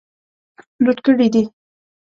[0.83, 1.43] لوټ کړي دي.